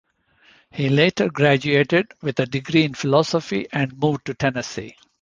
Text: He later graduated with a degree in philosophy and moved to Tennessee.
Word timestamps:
He 0.71 0.89
later 0.89 1.29
graduated 1.29 2.13
with 2.23 2.39
a 2.39 2.47
degree 2.47 2.85
in 2.85 2.95
philosophy 2.95 3.67
and 3.71 3.95
moved 3.99 4.25
to 4.25 4.33
Tennessee. 4.33 4.95